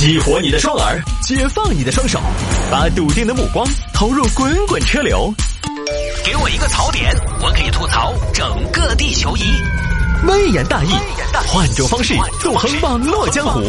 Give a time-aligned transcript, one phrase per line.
[0.00, 2.18] 激活你的双耳，解放你的双手，
[2.70, 5.30] 把笃定的目光投入滚滚车流。
[6.24, 9.42] 给我一个槽点，我可以吐槽整个地球仪。
[10.26, 10.88] 微言大义，
[11.46, 13.60] 换种方式纵横网络江湖。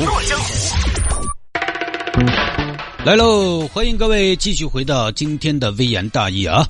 [3.04, 6.66] 来喽，欢迎各位继续回到今天的微言大义啊！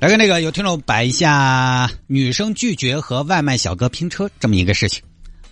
[0.00, 5.02] 来看那个有听众摆一下女生拒绝和外卖小哥拼车这么一个事情。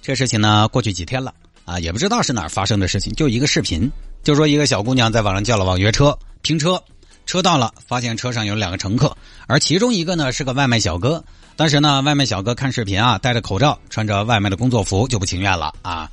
[0.03, 1.33] 这事情呢，过去几天了。
[1.67, 3.91] 啊，也不知道是哪儿发生的事情，就一个视频，
[4.23, 6.83] 就说一个小姑娘在网上叫了网约车拼车，
[7.27, 9.15] 车到了，发现车上有两个乘客，
[9.49, 11.23] 而其中一个呢是个外卖小哥。
[11.57, 16.09] 当时呢，外卖小哥看视频啊，戴着口罩，穿着外卖的工作服，就不情愿了啊。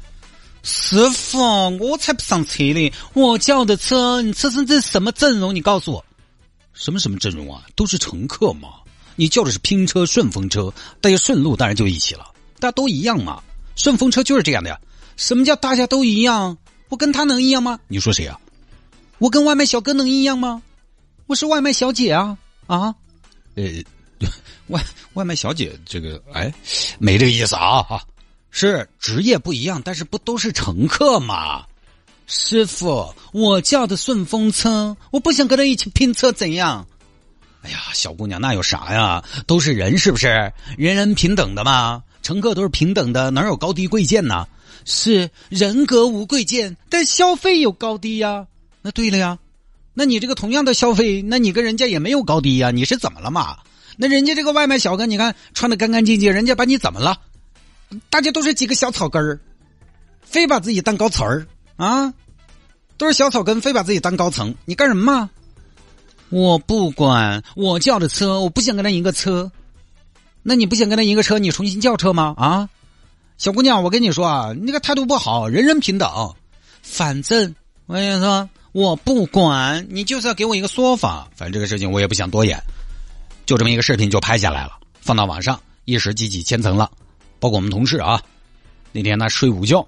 [0.64, 1.38] 师傅，
[1.78, 5.54] 我才不上车呢，我叫的车，你车上这什么阵容？
[5.54, 6.04] 你告诉我，
[6.74, 7.62] 什么什么阵容啊？
[7.76, 8.70] 都是乘客嘛。
[9.16, 12.26] 你叫的是拼车顺风车，大家顺路当然就一起了，
[12.60, 13.40] 大家都一样嘛。
[13.76, 14.80] 顺风车就是这样的呀。
[15.16, 16.58] 什么叫大家都一样？
[16.90, 17.80] 我跟他能一样吗？
[17.88, 18.40] 你说谁啊？
[19.20, 20.62] 我跟外卖小哥能一样吗？
[21.28, 22.38] 我是外卖小姐啊
[22.68, 22.94] 啊！
[23.56, 23.64] 呃，
[24.68, 26.54] 外外卖小姐这个哎，
[27.00, 28.04] 没这个意思啊啊！
[28.52, 31.66] 是职业不一样，但是不都是乘客吗？
[32.28, 36.86] 师傅，我叫的顺风车，我不想跟他一起拼车，怎样？
[37.64, 39.24] 哎呀，小姑娘，那有啥呀？
[39.48, 40.52] 都是人，是不是？
[40.78, 44.48] 人人平等的嘛，乘客都是平等的，哪有高低贵贱呢？
[44.86, 48.48] 是人格无贵贱，但消费有高低呀。
[48.82, 49.40] 那对了呀，
[49.94, 52.72] 那你这个同样的消费，那你跟人家也没有高低呀。
[52.72, 53.58] 你是怎么了嘛？
[53.96, 57.18] 那人家这个外卖小哥，你看穿的干干净净，人家把你怎么了？
[58.10, 59.40] 大家都是几个小草根儿，
[60.24, 62.14] 非把自己当高层儿啊？
[62.98, 65.30] 都是小草根，非把自己当高层，你干什么嘛？
[66.30, 69.52] 我不管，我叫的车，我不想跟他一个车。
[70.42, 72.34] 那你不想跟他一个车，你重新叫车吗？
[72.38, 72.70] 啊？
[73.38, 76.34] 小姑娘，我跟你说啊，你那个态度不好，人人平等。
[76.82, 77.54] 反正
[77.88, 81.28] 我跟你说，我不管你，就是要给我一个说法。
[81.36, 82.58] 反正这个事情我也不想多言，
[83.46, 86.90] 就这么一个视频就拍下来了，放到网上，一时激起千层了。
[87.40, 88.22] 包括我们同事啊，
[88.92, 89.86] 那天他睡午觉，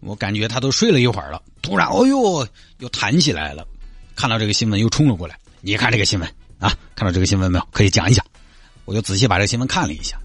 [0.00, 2.46] 我感觉他都睡了一会儿了，突然，哦呦，
[2.78, 3.66] 又弹起来了。
[4.16, 5.38] 看到这个新闻，又冲了过来。
[5.60, 6.28] 你看这个新闻
[6.58, 7.68] 啊，看到这个新闻没有？
[7.70, 8.24] 可以讲一讲。
[8.84, 10.16] 我就仔细把这个新闻看了一下，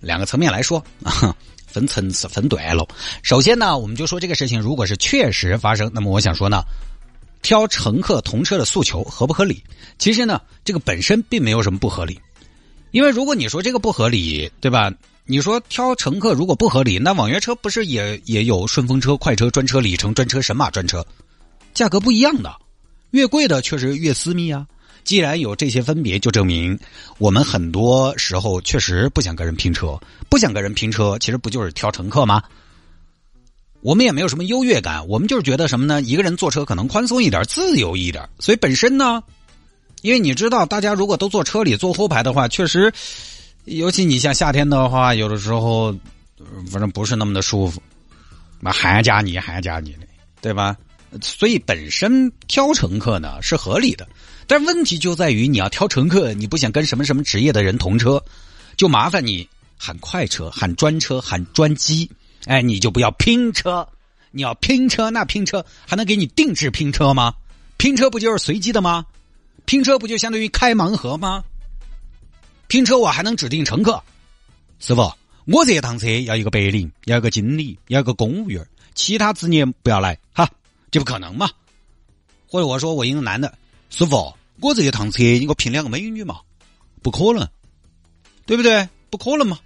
[0.00, 1.34] 两个层面来说啊。
[1.68, 2.86] 分层次、分段了。
[3.22, 6.62] 首先呢，我们就说这个事情，如果是确实发生，那么我想说呢，
[7.42, 9.62] 挑乘客同车的诉求合不合理？
[9.98, 12.18] 其实呢，这个本身并没有什么不合理，
[12.90, 14.92] 因为如果你说这个不合理，对吧？
[15.30, 21.06] 你说挑乘客如果不合理，那网约车不是也也有顺风车、快车、专车、里程专车、神马专车，
[21.74, 22.50] 价格不一样的，
[23.10, 24.66] 越贵的确实越私密啊。
[25.08, 26.78] 既然有这些分别，就证明
[27.16, 29.98] 我们很多时候确实不想跟人拼车，
[30.28, 32.42] 不想跟人拼车，其实不就是挑乘客吗？
[33.80, 36.02] 我们也没有什么优越感，我们就是觉得什么呢？
[36.02, 38.28] 一个人坐车可能宽松一点，自由一点。
[38.38, 39.22] 所以本身呢，
[40.02, 42.92] 因为你知道，大家如果都坐车里坐后排的话，确实，
[43.64, 45.90] 尤其你像夏天的话，有的时候
[46.70, 47.82] 反正不是那么的舒服，
[48.60, 50.00] 那还加你还加你的，
[50.42, 50.76] 对吧？
[51.22, 54.08] 所以本身挑乘客呢是合理的。
[54.46, 58.22] 但问题就在于你要挑乘客，你不想跟什么什么职业的人同车，
[58.76, 62.10] 就麻烦你喊快车、喊专车、喊专机，
[62.46, 63.88] 哎，你就不要拼车。
[64.30, 67.34] 你要拼车，那拼车还能给你定制拼车吗？
[67.78, 69.06] 拼车不就是随机的吗？
[69.64, 71.42] 拼车不就相当于开盲盒吗？
[72.66, 74.02] 拼车我还能指定乘客，
[74.80, 75.10] 师傅，
[75.46, 80.48] 我这趟车要一个白领，要一个经理，要一个公务员，其他职业不要来，哈，
[80.90, 81.50] 这不可能嘛？
[82.46, 83.52] 或者我说我一个男的，
[83.90, 84.34] 师傅。
[84.60, 86.40] 我这一趟车你给，我拼两个美女嘛？
[87.00, 87.48] 不可能，
[88.44, 88.88] 对不对？
[89.08, 89.56] 不可能嘛？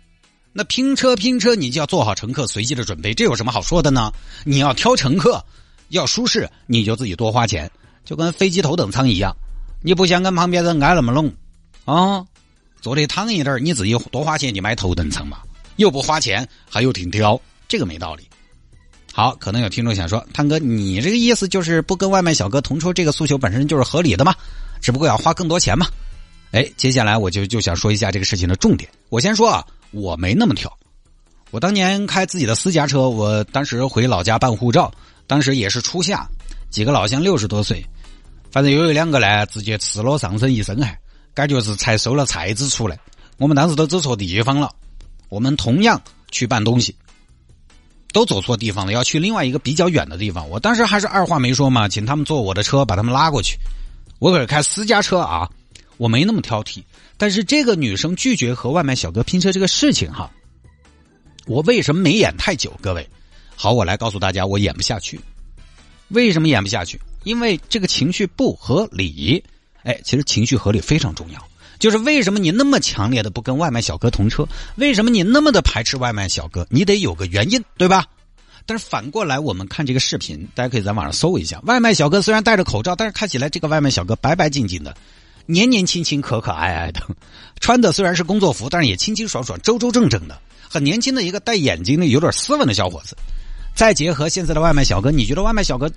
[0.52, 4.12] 那拼车拼车，你就要做好乘客随机的准备，这有什么好说的呢？
[4.44, 5.42] 你要挑乘客
[5.88, 7.70] 要舒适，你就自己多花钱，
[8.04, 9.34] 就跟飞机头等舱一样。
[9.80, 11.32] 你不想跟旁边人挨那么拢
[11.86, 12.26] 啊？
[12.82, 15.38] 坐的躺一点，你自己多花钱，你买头等舱嘛？
[15.76, 18.28] 又不花钱，还又挺挑，这个没道理。
[19.12, 24.34] 好，可能有听众想说，汤哥，你这个意思就是不跟外卖小哥同车，这个诉求本身就是合理的嘛？
[24.80, 25.86] 只不过要花更多钱嘛，
[26.50, 28.90] 哎，接下来我就就想说一下这个事情的重点。
[29.10, 30.72] 我先说啊，我没那么挑。
[31.50, 34.90] 我当年开自己的私家车，我当时回老家办护照，
[35.26, 36.26] 当时也是初夏，
[36.70, 37.84] 几个老乡六十多岁，
[38.50, 40.96] 反正有一两个呢，直接吃了上身一身汗，
[41.34, 42.98] 感觉是才收了菜籽出来。
[43.36, 44.70] 我们当时都走错地方了，
[45.28, 46.00] 我们同样
[46.30, 46.96] 去办东西，
[48.12, 50.48] 都走错地方了，要去另外一个比较远的地方。
[50.48, 53.56] 我当时还是二话没说嘛，请他们坐我的车，把他们拉过去。
[54.18, 55.50] 我可是开私家车啊，
[55.96, 56.82] 我没那么挑剔。
[57.16, 60.30] 但是这个女生拒绝和外卖小哥拼车这个事情哈，
[61.46, 62.72] 我为什么没演太久？
[62.82, 63.08] 各位，
[63.56, 65.18] 好，我来告诉大家，我演不下去。
[66.08, 67.00] 为什么演不下去？
[67.24, 69.42] 因为这个情绪不合理。
[69.84, 71.44] 哎，其实情绪合理非常重要。
[71.82, 74.46] 就是为什么你那么强烈的不跟外卖小哥同车？
[74.76, 76.64] 为什么你那么的排斥外卖小哥？
[76.70, 78.06] 你得有个原因，对吧？
[78.64, 81.60] 但是反过来，我们看这个视频，大家可以在网上搜一下。
[81.64, 84.96] 外卖小哥虽然戴着口罩，但是看起来这个外卖小哥白白净净的，
[85.44, 87.00] 年年轻轻、可可爱爱的，
[87.58, 90.38] 穿的虽然是工作服，但是也清清爽爽、周周正正的，
[90.70, 93.16] 很年轻的一个戴眼镜的、有点斯文的小伙子。
[93.74, 95.90] 再结合现在的外卖小哥，你觉得外卖小哥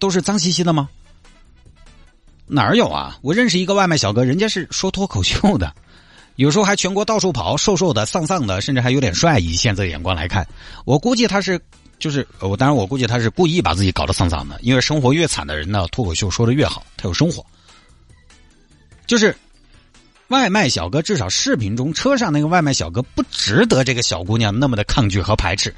[0.00, 0.88] 都是脏兮兮的吗？
[2.46, 3.18] 哪儿有啊？
[3.22, 5.74] 我认识一个外卖小哥，人家是说脱口秀的，
[6.36, 9.38] 有时候还全国到处跑，瘦瘦的、丧丧的，甚至还有点帅。
[9.38, 10.46] 以现在的眼光来看，
[10.84, 11.60] 我估计他是，
[11.98, 17.44] 就是我当然我估计他是故意把自己搞得丧丧的，因为生活越惨的人呢，脱口秀说的越好，他有生活。
[19.06, 19.36] 就是
[20.28, 25.74] 外卖小哥，至少视频中车上那个外卖小哥不值得这个小姑娘那么的抗拒和排斥。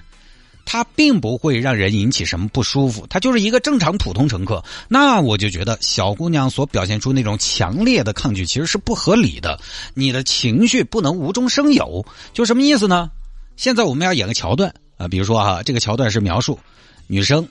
[0.71, 4.63] 他并不会让人引起什么不舒服，他就是一个正常普通乘客。
[4.87, 9.59] 那我就觉得小姑娘所表现出那种强烈的抗拒其实是不合理的。
[9.95, 12.05] 你的情绪不能无中生有，
[12.35, 13.11] 就什么意思呢？
[13.57, 16.59] 现在我们要演个桥段啊，比如说哈，这个桥段是描述
[17.07, 17.49] 女生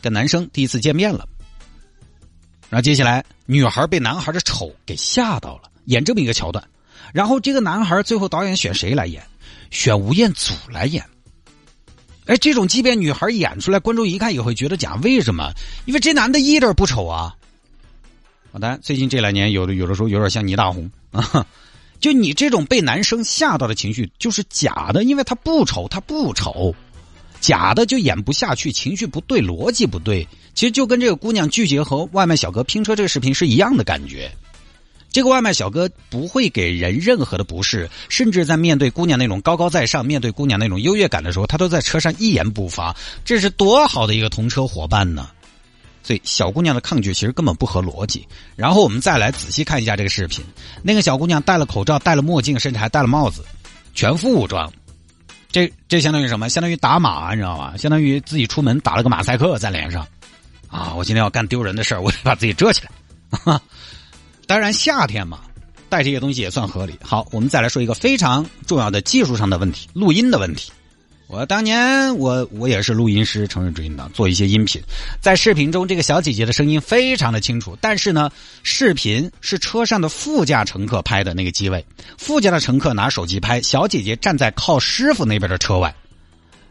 [0.00, 1.28] 跟男生第一次见面了，
[2.70, 6.66] 然后接下来女孩被男孩的丑给吓到了，演这么一个桥段。
[7.12, 9.22] 然后这个男孩最后导演选谁来演？
[9.70, 11.04] 选吴彦祖来演。
[12.26, 14.94] 哎，这种即便女孩演出来，观众一看也会觉得假。
[15.02, 15.52] 为什么？
[15.84, 17.34] 因为这男的一点不丑啊。
[18.52, 21.46] 当然，最近这两年有的有的时候有点像倪大红啊。
[22.00, 26.74] 就你这种被男生吓到的情绪，就是假的，因为他不丑，他不丑，
[27.40, 30.26] 假的就演不下去，情绪不对，逻辑不对。
[30.54, 34.30] 其实就跟这个姑娘拒绝和外卖小哥拼车这个视频是一样的感觉。
[35.14, 42.92] 这个外卖小哥不会给人任何的不适，甚至在面对姑娘那种高高在上、面对姑娘那种优越感的时候，他都在车上一言不发。
[43.24, 45.30] 这是多好的一个同车伙伴呢！
[46.02, 48.26] 所以小姑娘的抗拒其实根本不合逻辑。
[48.56, 50.44] 然后我们再来仔细看一下这个视频，
[50.82, 53.44] 那个小姑娘戴了口罩、戴了墨镜，甚至还戴了帽子，
[53.94, 54.68] 全副武装。
[55.52, 56.48] 这这相当于什么？
[56.48, 57.76] 相当于打马，你知道吗？
[57.76, 60.04] 相当于自己出门打了个马赛克在脸上。
[60.66, 62.90] 啊，我今天要干丢人的事儿，我得把自己遮起来。
[64.46, 65.40] 当然，夏天嘛，
[65.88, 66.94] 带这些东西也算合理。
[67.02, 70.70] 好，我们再来说一个非常重要的技术上的问题——录音的问题。
[71.26, 74.80] 我当年，我我也是录音师，成人主音的，做一些音频。
[75.22, 78.30] 在视频中，这个小姐姐的声音非常的清楚，但是呢，
[78.62, 81.84] 视频是车上的副驾乘客拍的那个机位，
[82.18, 85.94] 副驾的乘客拿手机拍，小姐姐站在靠师傅那边的车外，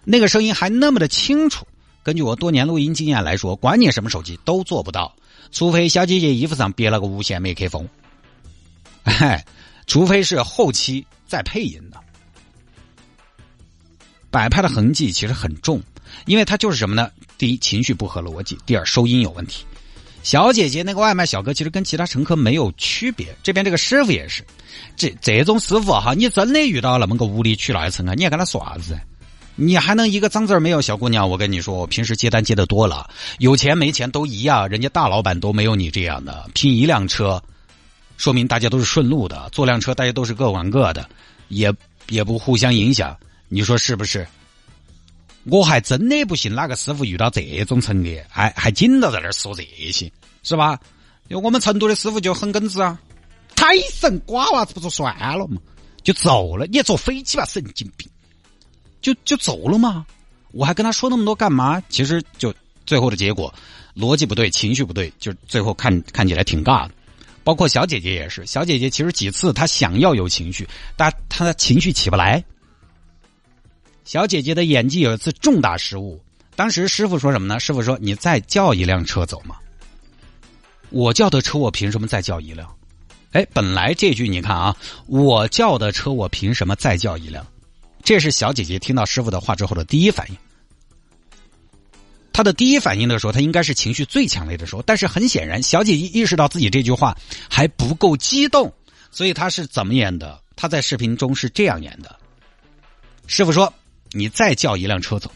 [0.05, 1.65] 那个声音还那么的清楚。
[2.03, 5.15] 根据我多年录音经验来说，管你什么手机都做不到。
[5.53, 7.87] 除非小姐姐衣服上别了个无线麦克风，
[9.03, 9.45] 哎，
[9.85, 11.97] 除非是后期再配音的，
[14.31, 15.79] 摆拍的痕迹其实很重，
[16.25, 17.11] 因为它就是什么呢？
[17.37, 19.63] 第一，情绪不合逻辑；第二，收音有问题。
[20.23, 24.43] 小姐姐那个外卖小哥其实跟其他乘客没有区别，这边这个师傅也是，
[24.95, 28.97] 这这种师傅哈，你真的遇到那么个无理取闹的乘客，你还跟他说啥子？
[29.55, 31.29] 你还能一个脏字没有，小姑娘？
[31.29, 33.09] 我跟你说，我平时接单接的多了，
[33.39, 36.49] 有钱没钱都一样，人家大老板都没有你这样的。
[36.53, 37.41] 拼一辆车，
[38.17, 41.07] 说明大家都是顺路的，坐辆车大家都是各管各的，
[41.49, 41.71] 也
[42.09, 43.15] 也不互相影响。
[43.47, 44.27] 你说是不是？
[45.43, 49.61] 我还真的不信哪个师傅遇到这种乘客，还还紧到在那儿说这
[49.91, 50.11] 些，
[50.41, 50.79] 是吧？
[51.27, 52.99] 因为我们成都的师傅就很耿直啊，
[53.55, 55.61] 胎神瓜娃子不就算了嘛，
[56.01, 56.65] 就走了。
[56.67, 58.09] 你坐飞机吧，神经病。
[59.03, 60.03] 就就走了吗？
[60.51, 61.79] 我还跟他说那么多干嘛？
[61.89, 62.51] 其实就
[62.85, 63.53] 最后的结果，
[63.95, 66.93] 逻辑不对，情绪不对，就最后看看起来挺尬的。
[67.43, 72.43] 包括小姐姐也是，小姐姐其实几次她想要有情绪，但她的情绪起不来。
[74.05, 76.21] 小姐姐的演技有一次重大失误，
[76.55, 77.59] 当时师傅说什么呢？
[77.59, 79.57] 师傅说：“你再叫一辆车走嘛。”
[80.89, 82.73] 我叫的车，我凭什么再叫一辆？
[83.31, 87.45] 哎，本来这句你看啊，我叫的车，我凭什么再叫一辆？
[88.03, 90.37] 这是小姐姐听到师傅的话之后的第一反应。
[92.33, 94.81] 她的第一反应的时候，她应该是情绪最强烈的时候。
[94.81, 97.15] 但是很显然，小姐姐意识到自己这句话
[97.49, 98.73] 还不够激动，
[99.11, 100.41] 所以她是怎么演的？
[100.55, 102.19] 她在视频中是这样演的：
[103.27, 103.71] 师傅说
[104.11, 105.31] ：“你再叫一辆车走。”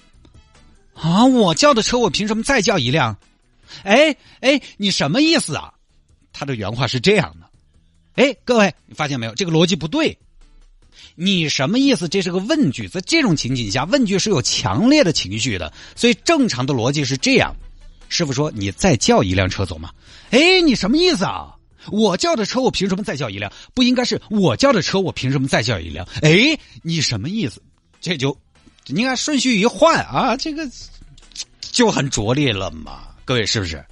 [0.95, 3.15] 啊，我叫的车，我凭什么再叫一辆？
[3.83, 5.71] 哎哎，你什么意思啊？
[6.33, 7.47] 他的原话是这样的。
[8.15, 9.35] 哎，各位，你发现没有？
[9.35, 10.17] 这个逻辑不对。
[11.19, 12.07] 你什么意思？
[12.07, 17.55] 这是个问句，在这种情景下，问句是有强烈的情绪的，所以正常的逻辑是这样。
[18.07, 19.89] 师傅说：“你再叫一辆车走吗？”
[20.29, 21.55] 哎，你什么意思啊？
[21.91, 23.51] 我叫的车，我凭什么再叫一辆？
[23.73, 26.07] 不应该是我叫的车，我凭什么再叫一辆？
[26.21, 27.63] 哎，你什么意思？
[27.99, 28.37] 这就，
[28.85, 30.69] 你看顺序一换啊，这个
[31.61, 33.07] 就很拙劣了嘛。
[33.25, 33.83] 各位是不是？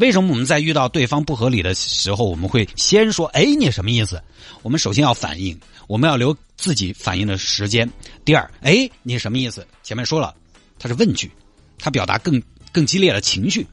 [0.00, 4.20] 为什么我们在遇到对方不合理的时候，我们会先说“哎，你什么意思？”
[4.62, 7.88] 我们首先要反应，我们要留自己反应的时间。
[8.24, 10.34] 第二，“哎，你什么意思？”前面说了，
[10.78, 11.30] 它是问句，
[11.78, 12.42] 它表达更
[12.72, 13.66] 更激烈的情绪，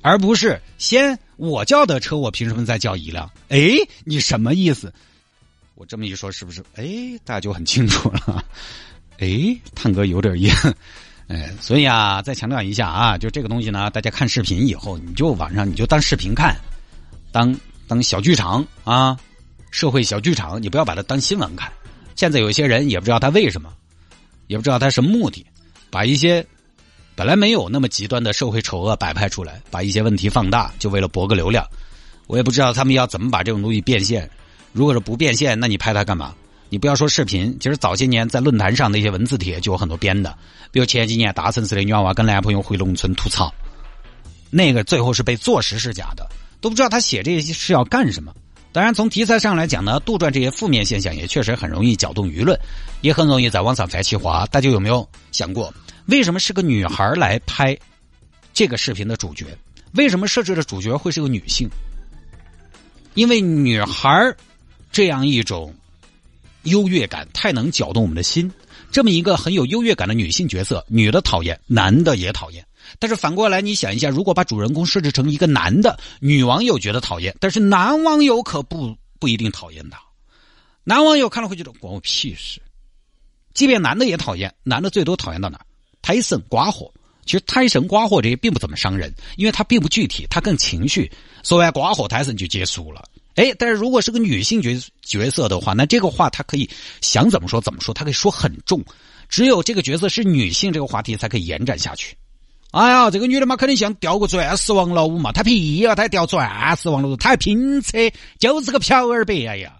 [0.00, 3.30] 而不是先我叫的车，我凭什么再叫一辆？
[3.48, 3.70] 哎，
[4.04, 4.92] 你什么意思？
[5.76, 6.60] 我这么一说，是不是？
[6.74, 8.44] 哎，大家就很清楚了。
[9.18, 10.74] 哎，探哥有点意思。
[11.32, 16.54] 哎，所以啊，再强调一下啊，就这个东西呢，大家看视频以后，你就晚上你就当视频看，
[17.32, 17.58] 当
[17.88, 19.16] 当小剧场啊，
[19.70, 21.72] 社会小剧场，你不要把它当新闻看。
[22.16, 23.72] 现在有一些人也不知道他为什么，
[24.46, 25.46] 也不知道他什么目的，
[25.88, 26.46] 把一些
[27.14, 31.66] 本来没有那么极端的社会丑恶摆拍出来，把一些问题放大，就为了博个流量。
[32.26, 34.28] 我也不知道他们要怎么把这种东西变现。
[34.72, 36.34] 如果是不变现，那你拍它干嘛？
[36.72, 40.34] 你不要说视频，其实早些年在论坛上那些文字帖就有很多编的，
[40.70, 43.52] 比如前几年大城市的女娃娃跟男朋友回农村吐槽，
[44.48, 46.26] 那个最后是被坐实是假的，
[46.62, 48.34] 都不知道他写这些是要干什么。
[48.72, 52.58] 当然，从题材上来讲呢，杜撰这些负面现象也确实很容易搅动舆论，
[53.02, 54.46] 也很容易在网上翻起花。
[54.46, 55.70] 大家有没有想过，
[56.06, 57.76] 为什么是个女孩来拍
[58.54, 59.44] 这个视频的主角？
[59.92, 61.68] 为什么设置的主角会是个女性？
[63.12, 64.34] 因为女孩
[64.90, 65.70] 这样一种。
[66.64, 68.52] 优越感太能搅动我们的心，
[68.90, 72.64] 这么一个很有优越感的女性角色，女的讨厌，男的也讨厌。
[72.98, 80.00] 但是反过来，你想一下，如果把主人公设置成一个男的，女网友觉得讨厌，但是男网友可不不一定讨厌他。
[80.84, 82.60] 男网友看了会觉得关我屁事。
[83.54, 85.60] 即便男的也讨厌，男的最多讨厌到哪？
[86.02, 86.92] 胎神刮火。
[87.24, 91.08] 其实胎神刮火这些并不怎么伤人，因为它并不具体，它更情绪。
[91.44, 93.04] 说完刮火胎神就结束了。
[93.34, 96.68] 哎，但是如果是个女性角角色的话，那这个话她可以
[97.00, 98.84] 想怎么说怎么说，她可以说很重。
[99.28, 102.16] 只有这个角色是女性，这个话题才可以延展下去。
[102.72, 109.78] 哎呀，这个女的嘛，肯定像掉个钻石王老五嘛，她屁呀，她掉钻石王老五，她还拼车，就是个漂儿白哎呀！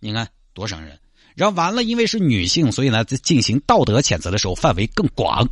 [0.00, 0.98] 你看多伤人。
[1.34, 5.48] 然后完了，因为是女性，所以呢，在进行道德谴责的时候范围更广。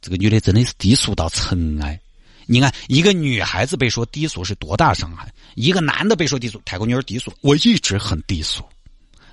[0.00, 2.00] 这个女的真的是低俗到尘埃。
[2.46, 5.32] 你看，一个女孩子被说低俗是多大伤害？
[5.54, 8.62] 一个男的被说低俗，泰国女儿低俗，我一直很低俗。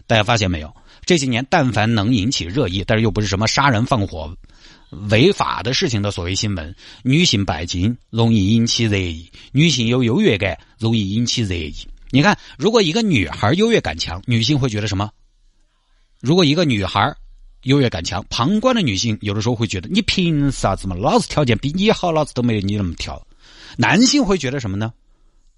[0.08, 0.74] 大家发现没有？
[1.06, 4.36] 这些年，但凡能引起热议，但是又不是什么杀人放火、
[5.10, 11.76] 违法的事情的所谓新闻，女性拜金容易引起热议，女性有优越感容易引起热议。
[12.12, 15.10] 你看，如果一个女孩优越感强，女性会觉得什么？
[16.20, 17.16] 如果一个女孩。
[17.64, 20.96] 优越感强，旁观的女性有的时候会觉得你凭啥子嘛？
[20.96, 23.22] 老子条件比你好，老子都没有你那么挑。
[23.78, 24.94] 男性会觉得什么呢？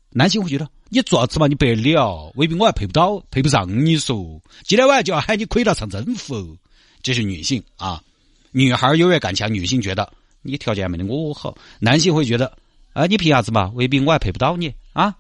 [0.10, 1.48] 男性会觉得你做啥子嘛？
[1.48, 4.42] 你白了，未必我还配不到，配不上你说。
[4.64, 6.58] 今天晚上就要喊你亏到唱征服。
[7.04, 8.04] 这是女性啊，
[8.52, 11.56] 女孩优越感强，女性觉得你条件没得我好。
[11.80, 12.58] 男性会觉得
[12.94, 13.72] 啊，你凭啥子嘛？
[13.76, 15.16] 未必我还配不到你啊。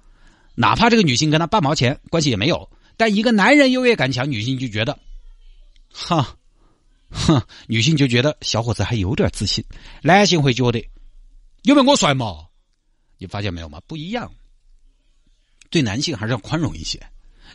[0.56, 5.00] 哪怕这个女性跟他半毛钱关系也没有，但一个男人优越感强，女性就觉得，
[5.94, 6.36] 哈。
[7.12, 9.64] 哼，女性就觉得小伙子还有点自信，
[10.02, 10.84] 男性会觉得
[11.64, 12.46] 有没有我帅嘛？
[13.18, 13.80] 你发现没有吗？
[13.86, 14.32] 不一样，
[15.70, 17.00] 对男性还是要宽容一些。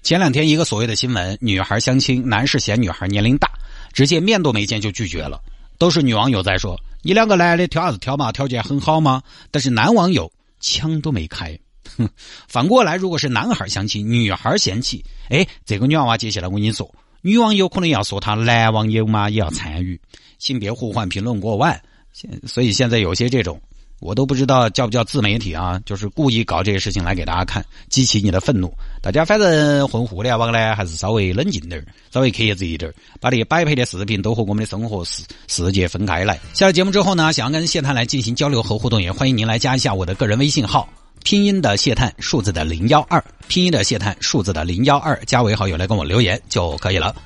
[0.03, 3.51] 前两天一个所谓的新闻，女孩相亲，男士嫌女孩年龄大，
[3.93, 5.43] 直接面都没见就拒绝了。
[5.79, 8.31] 都是女网友在说：“你两个男的挑啥子挑嘛？
[8.31, 11.59] 条件很好吗？”但是男网友枪都没开。
[11.97, 12.09] 哼，
[12.49, 16.95] 反过来，如果是男孩相亲，女孩嫌弃，哎，这个女娃娃接下来我跟你说。
[17.27, 20.01] 女网友可能要说他，男网友嘛也要参与
[20.39, 21.77] 性别互换评论过万，
[22.13, 23.61] 现所以现在有些这种，
[23.99, 28.73] 我都不知道叫不叫自媒体啊，就是故意搞这些事情来给大家看，激起你的愤怒。
[29.03, 36.39] 大家反正混互联网呢，还是稍微冷静点稍微克制一点把这些摆拍的视频都和我们的生活世世界分开来。
[36.55, 40.89] 下了节目之后呢，想要跟谢探来进行交流和互动，也欢迎您来加一下我的个人微信号。
[41.27, 47.17] 拼音的谢探，数字的零幺二，拼音的谢探，数字的零幺二，加为好友来跟我留言就可以了。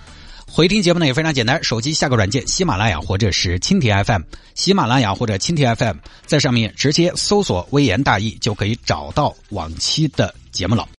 [0.46, 4.22] 回听节目呢也非常简单，手机下个软件喜马拉雅或者是蜻蜓 FM，
[4.54, 10.88] 喜马拉雅或者蜻蜓 FM，在上面直接搜索“微言大义”就可以找到往期的节目了。